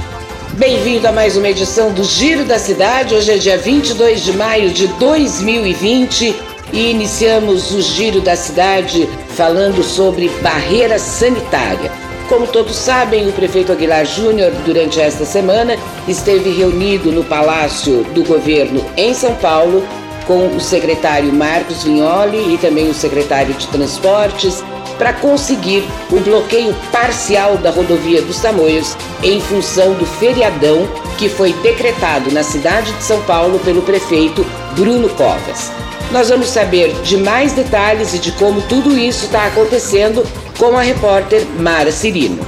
[0.53, 3.15] Bem-vindo a mais uma edição do Giro da Cidade.
[3.15, 9.83] Hoje é dia 22 de maio de 2020 e iniciamos o Giro da Cidade falando
[9.83, 11.91] sobre barreira sanitária.
[12.29, 15.77] Como todos sabem, o prefeito Aguilar Júnior, durante esta semana,
[16.07, 19.81] esteve reunido no Palácio do Governo em São Paulo
[20.25, 24.61] com o secretário Marcos Vignoli e também o secretário de Transportes
[24.97, 31.53] para conseguir o bloqueio parcial da rodovia dos Tamoios em função do feriadão que foi
[31.53, 35.71] decretado na cidade de São Paulo pelo prefeito Bruno Covas.
[36.11, 40.25] Nós vamos saber de mais detalhes e de como tudo isso está acontecendo
[40.57, 42.39] com a repórter Mara Cirino.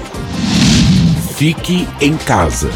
[1.36, 2.70] Fique em casa.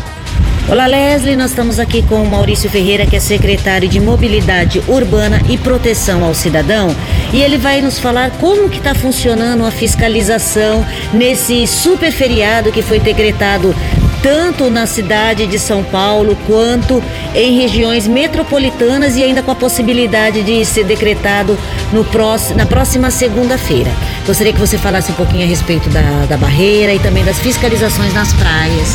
[0.70, 1.36] Olá, Leslie.
[1.36, 6.24] Nós estamos aqui com o Maurício Ferreira, que é secretário de Mobilidade Urbana e Proteção
[6.24, 6.94] ao Cidadão,
[7.34, 12.82] e ele vai nos falar como que está funcionando a fiscalização nesse super feriado que
[12.82, 13.76] foi decretado
[14.24, 17.04] tanto na cidade de São Paulo quanto
[17.36, 21.60] em regiões metropolitanas e ainda com a possibilidade de ser decretado
[21.92, 23.92] no próximo, na próxima segunda-feira.
[24.26, 28.14] Gostaria que você falasse um pouquinho a respeito da, da barreira e também das fiscalizações
[28.14, 28.88] nas praias.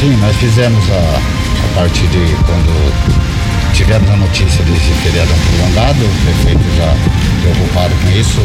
[0.00, 6.24] Sim, nós fizemos a, a partir de quando tivemos a notícia desse feriadão prolongado, o
[6.24, 6.92] prefeito já
[7.40, 8.40] preocupado com isso,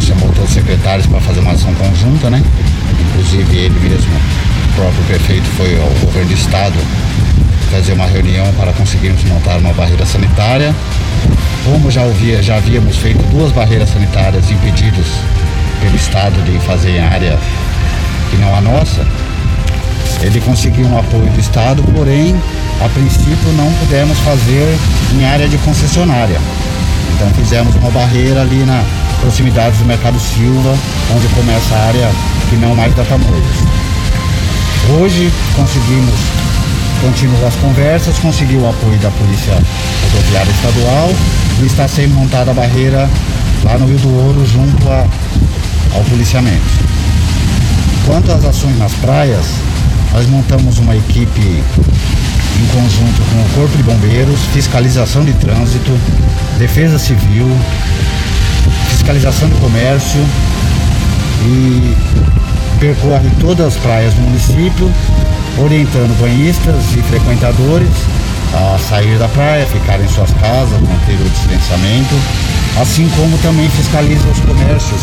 [0.00, 2.42] chamou todos os secretários para fazer uma ação conjunta, né?
[3.10, 4.10] Inclusive ele mesmo
[4.76, 6.76] próprio prefeito foi ao governo do estado
[7.70, 10.74] fazer uma reunião para conseguirmos montar uma barreira sanitária.
[11.64, 15.06] Como já, ouvia, já havíamos feito duas barreiras sanitárias impedidos
[15.80, 17.38] pelo estado de fazer em área
[18.30, 19.06] que não a nossa,
[20.22, 22.34] ele conseguiu um apoio do estado, porém,
[22.84, 24.78] a princípio não pudemos fazer
[25.12, 26.38] em área de concessionária.
[27.14, 28.82] Então fizemos uma barreira ali na
[29.20, 30.76] proximidade do Mercado Silva,
[31.14, 32.10] onde começa a área
[32.48, 33.79] que não mais da Tamoios.
[34.88, 36.14] Hoje conseguimos
[37.00, 41.10] continuar as conversas, conseguiu o apoio da Polícia Rodoviária Estadual
[41.60, 43.08] e está sendo montada a barreira
[43.64, 45.06] lá no Rio do Ouro junto a,
[45.94, 46.64] ao policiamento.
[48.06, 49.46] Quanto às ações nas praias,
[50.12, 55.96] nós montamos uma equipe em conjunto com o Corpo de Bombeiros, fiscalização de trânsito,
[56.58, 57.46] defesa civil,
[58.88, 60.20] fiscalização de comércio
[61.42, 61.79] e
[62.80, 64.90] percorre todas as praias do município,
[65.58, 67.90] orientando banhistas e frequentadores
[68.54, 72.14] a sair da praia, ficar em suas casas, manter o distanciamento,
[72.80, 75.00] assim como também fiscaliza os comércios,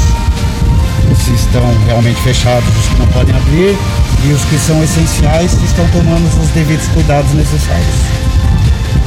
[1.24, 3.78] se estão realmente fechados, os que não podem abrir
[4.26, 7.96] e os que são essenciais, se estão tomando os devidos cuidados necessários.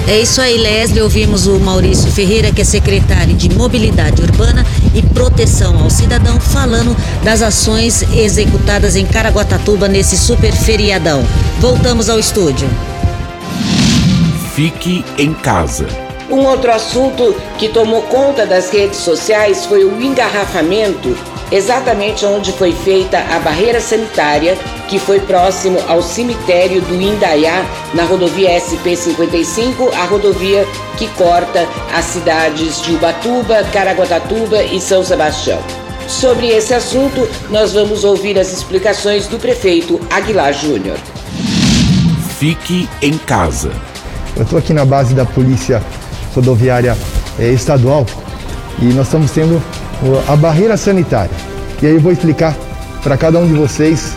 [0.08, 1.02] É isso aí, Leslie.
[1.02, 6.97] Ouvimos o Maurício Ferreira, que é secretário de Mobilidade Urbana e Proteção ao Cidadão, falando
[7.23, 11.23] das ações executadas em Caraguatatuba nesse super feriadão.
[11.59, 12.69] Voltamos ao estúdio.
[14.55, 15.87] Fique em casa.
[16.31, 21.17] Um outro assunto que tomou conta das redes sociais foi o engarrafamento
[21.50, 24.56] exatamente onde foi feita a barreira sanitária,
[24.88, 30.66] que foi próximo ao cemitério do Indaiá, na rodovia SP-55, a rodovia
[30.97, 35.59] que corta as cidades de Ubatuba, Caraguatatuba e São Sebastião.
[36.06, 40.99] Sobre esse assunto, nós vamos ouvir as explicações do prefeito Aguilar Júnior.
[42.38, 43.71] Fique em casa.
[44.37, 45.82] Eu estou aqui na base da Polícia
[46.35, 46.97] Rodoviária
[47.38, 48.06] eh, Estadual
[48.81, 49.62] e nós estamos tendo
[50.29, 51.35] a barreira sanitária.
[51.82, 52.55] E aí eu vou explicar
[53.02, 54.14] para cada um de vocês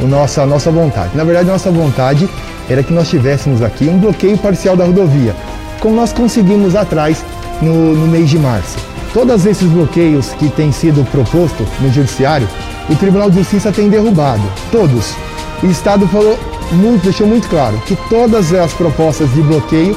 [0.00, 1.10] a nossa, a nossa vontade.
[1.14, 2.28] Na verdade, a nossa vontade
[2.68, 5.34] era que nós tivéssemos aqui um bloqueio parcial da rodovia,
[5.80, 7.24] como nós conseguimos atrás
[7.60, 8.78] no, no mês de março.
[9.12, 12.48] Todos esses bloqueios que têm sido propostos no Judiciário,
[12.88, 14.42] o Tribunal de Justiça tem derrubado.
[14.70, 15.14] Todos.
[15.62, 16.38] O Estado falou
[16.72, 19.96] muito, deixou muito claro que todas as propostas de bloqueio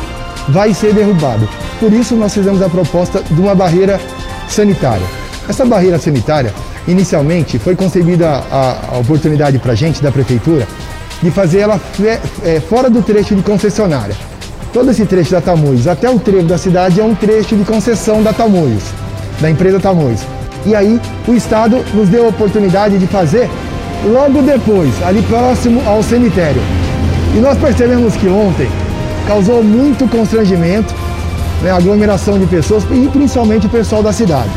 [0.49, 1.47] vai ser derrubado.
[1.79, 3.99] Por isso nós fizemos a proposta de uma barreira
[4.53, 5.05] sanitária.
[5.47, 6.53] Essa barreira sanitária,
[6.87, 10.67] inicialmente, foi concebida a, a oportunidade para a gente, da Prefeitura,
[11.21, 11.79] de fazer ela
[12.43, 14.15] é, fora do trecho de concessionária.
[14.73, 18.23] todo esse trecho da Tamoios até o trevo da cidade é um trecho de concessão
[18.23, 18.83] da Tamoios,
[19.39, 20.21] da empresa Tamoios.
[20.65, 23.49] E aí o Estado nos deu a oportunidade de fazer
[24.05, 26.61] logo depois, ali próximo ao cemitério.
[27.35, 28.69] E nós percebemos que ontem
[29.27, 30.93] causou muito constrangimento,
[31.63, 34.51] né, aglomeração de pessoas e principalmente o pessoal da cidade.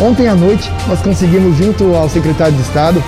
[0.00, 3.02] Ontem à noite nós conseguimos, junto ao secretário de Estado,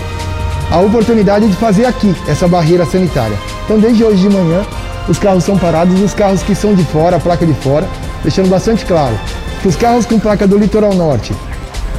[0.71, 3.37] a oportunidade de fazer aqui essa barreira sanitária.
[3.65, 4.62] Então, desde hoje de manhã,
[5.09, 7.87] os carros são parados e os carros que são de fora, a placa de fora,
[8.23, 9.15] deixando bastante claro
[9.61, 11.33] que os carros com placa do litoral norte,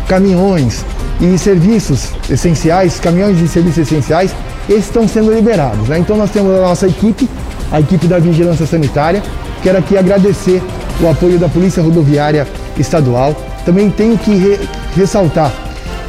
[0.07, 0.85] caminhões
[1.21, 4.35] e serviços essenciais, caminhões e serviços essenciais,
[4.67, 5.87] esses estão sendo liberados.
[5.87, 5.99] Né?
[5.99, 7.29] Então nós temos a nossa equipe,
[7.71, 9.23] a equipe da Vigilância Sanitária.
[9.61, 10.61] Quero aqui agradecer
[11.01, 12.47] o apoio da Polícia Rodoviária
[12.77, 13.35] Estadual.
[13.65, 14.59] Também tenho que re
[14.95, 15.51] ressaltar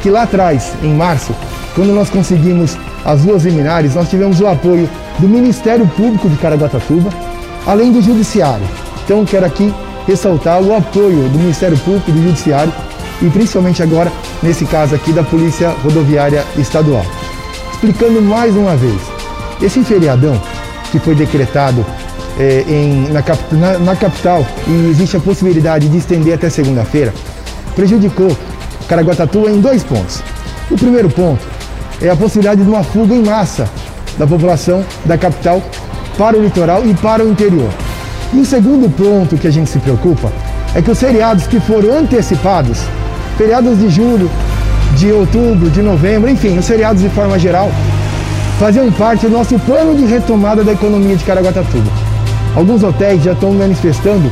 [0.01, 1.33] que lá atrás, em março,
[1.73, 4.89] quando nós conseguimos as duas liminares, nós tivemos o apoio
[5.19, 7.09] do Ministério Público de Caraguatatuba,
[7.65, 8.65] além do Judiciário.
[9.03, 9.73] Então quero aqui
[10.07, 12.71] ressaltar o apoio do Ministério Público, do Judiciário
[13.21, 14.11] e principalmente agora,
[14.43, 17.05] nesse caso aqui, da Polícia Rodoviária Estadual.
[17.71, 19.01] Explicando mais uma vez,
[19.61, 20.39] esse feriadão
[20.91, 21.85] que foi decretado
[22.39, 27.13] é, em, na, na, na, capital e existe a possibilidade de estender até segunda-feira,
[27.75, 28.35] prejudicou
[28.87, 30.21] Caraguatatuba em dois pontos.
[30.69, 31.45] O primeiro ponto
[32.01, 33.69] é a possibilidade de uma fuga em massa
[34.17, 35.61] da população da capital
[36.17, 37.69] para o litoral e para o interior.
[38.33, 40.31] E o segundo ponto que a gente se preocupa
[40.73, 42.79] é que os feriados que foram antecipados,
[43.37, 44.29] feriados de julho,
[44.95, 47.71] de outubro, de novembro, enfim, os feriados de forma geral,
[48.59, 51.91] faziam parte do nosso plano de retomada da economia de Caraguatatuba.
[52.55, 54.31] Alguns hotéis já estão manifestando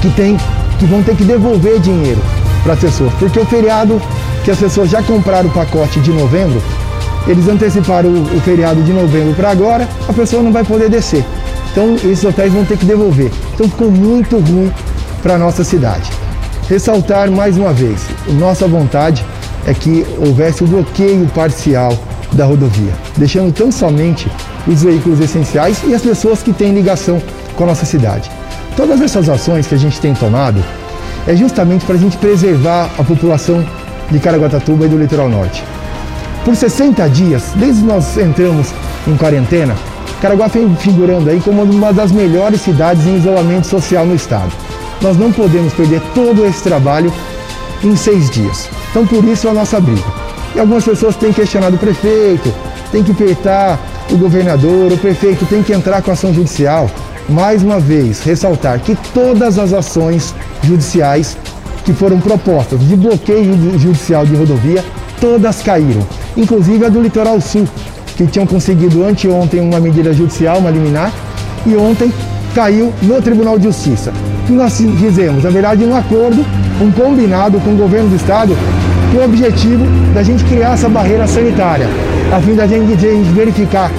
[0.00, 0.36] que, tem,
[0.78, 2.20] que vão ter que devolver dinheiro
[2.62, 4.00] para as pessoas, porque o feriado
[4.44, 6.60] que as pessoas já compraram o pacote de novembro
[7.26, 11.24] eles anteciparam o, o feriado de novembro para agora, a pessoa não vai poder descer.
[11.72, 13.30] Então esses hotéis vão ter que devolver.
[13.54, 14.72] Então ficou muito ruim
[15.22, 16.10] para a nossa cidade.
[16.68, 18.06] Ressaltar mais uma vez,
[18.38, 19.24] nossa vontade
[19.66, 21.96] é que houvesse o bloqueio parcial
[22.32, 24.30] da rodovia, deixando tão somente
[24.66, 27.22] os veículos essenciais e as pessoas que têm ligação
[27.54, 28.30] com a nossa cidade.
[28.76, 30.62] Todas essas ações que a gente tem tomado
[31.26, 33.64] é justamente para a gente preservar a população
[34.10, 35.64] de Caraguatatuba e do litoral norte.
[36.44, 38.68] Por 60 dias, desde que nós entramos
[39.06, 39.74] em quarentena,
[40.20, 44.52] Caraguá vem figurando aí como uma das melhores cidades em isolamento social no estado.
[45.00, 47.12] Nós não podemos perder todo esse trabalho
[47.82, 48.68] em seis dias.
[48.90, 50.04] Então por isso a nossa briga.
[50.54, 52.52] E algumas pessoas têm questionado o prefeito,
[52.90, 53.78] tem que apertar
[54.10, 56.90] o governador, o prefeito tem que entrar com ação judicial.
[57.28, 61.36] Mais uma vez, ressaltar que todas as ações judiciais
[61.84, 64.84] que foram propostas de bloqueio judicial de rodovia,
[65.20, 66.06] todas caíram
[66.36, 67.66] inclusive a do Litoral Sul,
[68.16, 71.12] que tinham conseguido anteontem uma medida judicial, uma liminar,
[71.64, 72.12] e ontem
[72.54, 74.12] caiu no Tribunal de Justiça.
[74.46, 75.42] Que nós fizemos?
[75.42, 76.44] Na verdade, um acordo,
[76.80, 78.56] um combinado com o governo do estado,
[79.16, 81.88] com o objetivo da gente criar essa barreira sanitária,
[82.30, 82.94] a fim da gente,
[83.32, 83.90] verificar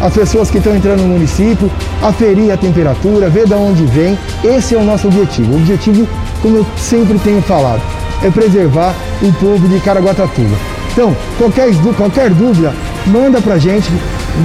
[0.00, 1.70] as pessoas que estão entrando no município,
[2.02, 4.18] aferir a temperatura, ver de onde vem.
[4.42, 5.52] Esse é o nosso objetivo.
[5.52, 6.08] O objetivo,
[6.40, 7.82] como eu sempre tenho falado,
[8.22, 10.56] é preservar o povo de Caraguatatuba.
[10.90, 12.72] Então, qualquer, qualquer dúvida,
[13.06, 13.92] manda pra gente,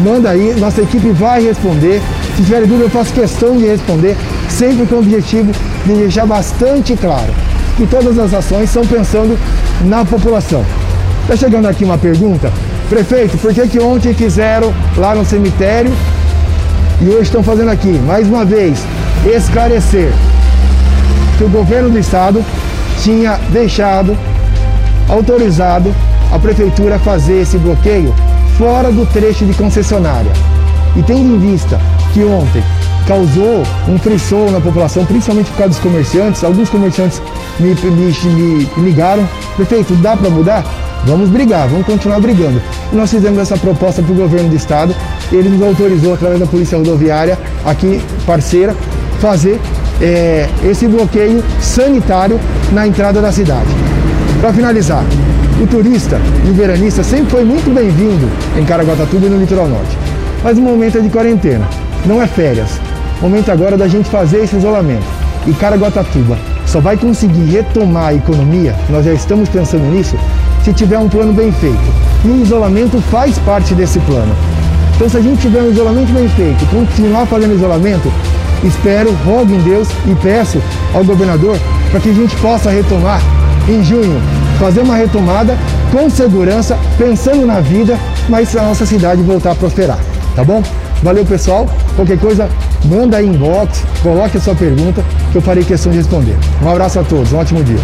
[0.03, 2.01] manda aí, nossa equipe vai responder.
[2.35, 4.17] Se tiver dúvida, eu faço questão de responder,
[4.49, 5.53] sempre com o objetivo
[5.85, 7.33] de deixar bastante claro
[7.77, 9.37] que todas as ações são pensando
[9.81, 10.65] na população.
[11.21, 12.51] Está chegando aqui uma pergunta.
[12.89, 15.91] Prefeito, por que, que ontem fizeram lá no cemitério
[17.01, 17.99] e hoje estão fazendo aqui?
[18.05, 18.79] Mais uma vez,
[19.25, 20.11] esclarecer
[21.37, 22.43] que o governo do estado
[23.03, 24.17] tinha deixado
[25.09, 25.93] autorizado
[26.31, 28.13] a prefeitura fazer esse bloqueio
[28.57, 30.31] fora do trecho de concessionária.
[30.95, 31.79] E tendo em vista
[32.13, 32.63] que ontem
[33.07, 37.21] causou um frisson na população, principalmente por causa dos comerciantes, alguns comerciantes
[37.59, 40.63] me, me, me ligaram, prefeito, dá para mudar?
[41.05, 42.61] Vamos brigar, vamos continuar brigando.
[42.91, 44.93] E nós fizemos essa proposta para o governo do estado,
[45.31, 48.75] ele nos autorizou, através da Polícia Rodoviária, aqui parceira,
[49.19, 49.59] fazer
[50.01, 52.39] é, esse bloqueio sanitário
[52.71, 53.67] na entrada da cidade.
[54.41, 55.03] Para finalizar,
[55.61, 59.97] o turista e o veranista sempre foi muito bem-vindo em Caraguatatuba e no litoral norte.
[60.43, 61.67] Mas o momento é de quarentena,
[62.05, 62.79] não é férias.
[63.21, 65.05] Momento agora da gente fazer esse isolamento.
[65.45, 70.17] E Caraguatatuba só vai conseguir retomar a economia, nós já estamos pensando nisso,
[70.63, 71.79] se tiver um plano bem feito.
[72.25, 74.35] E o isolamento faz parte desse plano.
[74.95, 78.11] Então se a gente tiver um isolamento bem feito, continuar fazendo isolamento,
[78.63, 80.61] espero, rogo em Deus e peço
[80.93, 81.57] ao governador
[81.91, 83.21] para que a gente possa retomar
[83.69, 84.19] em junho
[84.57, 85.55] fazer uma retomada
[85.91, 87.97] com segurança, pensando na vida,
[88.27, 89.99] mas a nossa cidade voltar a prosperar.
[90.35, 90.61] Tá bom?
[91.03, 91.67] Valeu, pessoal.
[91.95, 92.49] Qualquer coisa,
[92.85, 96.35] manda aí inbox, coloque a sua pergunta que eu farei questão de responder.
[96.61, 97.79] Um abraço a todos, um ótimo dia.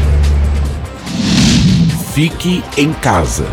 [2.14, 3.46] Fique em casa.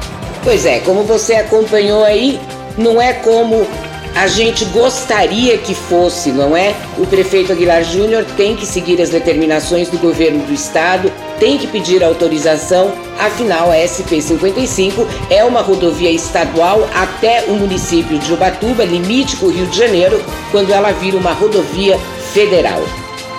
[0.42, 2.40] Pois é, como você acompanhou aí,
[2.76, 3.66] não é como
[4.14, 6.74] a gente gostaria que fosse, não é?
[6.98, 11.66] O prefeito Aguilar Júnior tem que seguir as determinações do governo do estado, tem que
[11.66, 19.36] pedir autorização, afinal a SP-55 é uma rodovia estadual até o município de Ubatuba, limite
[19.36, 21.98] com o Rio de Janeiro, quando ela vira uma rodovia
[22.32, 22.82] federal.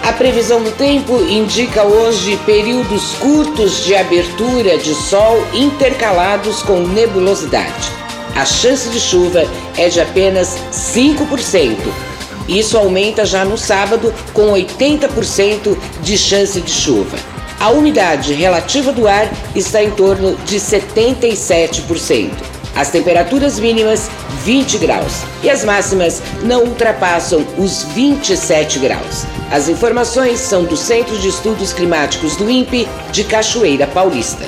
[0.04, 7.90] A previsão do tempo indica hoje períodos curtos de abertura de sol intercalados com nebulosidade.
[8.36, 9.46] A chance de chuva
[9.78, 11.78] é de apenas 5%.
[12.50, 17.18] Isso aumenta já no sábado, com 80% de chance de chuva.
[17.58, 22.55] A umidade relativa do ar está em torno de 77%.
[22.75, 24.10] As temperaturas mínimas
[24.44, 29.25] 20 graus e as máximas não ultrapassam os 27 graus.
[29.50, 34.46] As informações são do Centro de Estudos Climáticos do INPE de Cachoeira Paulista.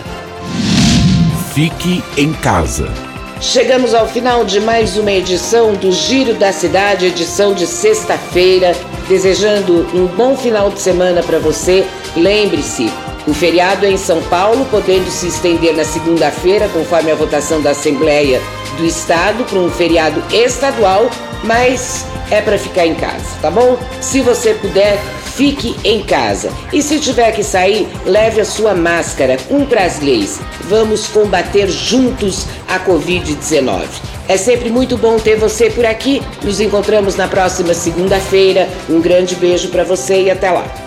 [1.53, 2.91] Fique em casa.
[3.39, 8.75] Chegamos ao final de mais uma edição do Giro da Cidade, edição de sexta-feira.
[9.07, 11.85] Desejando um bom final de semana para você.
[12.15, 12.91] Lembre-se,
[13.27, 17.71] o feriado é em São Paulo, podendo se estender na segunda-feira, conforme a votação da
[17.71, 18.41] Assembleia
[18.77, 21.09] do Estado, para um feriado estadual,
[21.43, 23.77] mas é para ficar em casa, tá bom?
[23.99, 24.97] Se você puder,
[25.35, 26.51] fique em casa.
[26.71, 30.39] E se tiver que sair, leve a sua máscara, cumpra as leis.
[30.61, 33.87] Vamos combater juntos a Covid-19.
[34.29, 36.21] É sempre muito bom ter você por aqui.
[36.43, 38.69] Nos encontramos na próxima segunda-feira.
[38.89, 40.86] Um grande beijo para você e até lá.